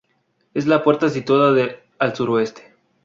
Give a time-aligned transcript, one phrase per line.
[0.55, 1.63] Es la puerta situada
[1.99, 2.73] al sureste.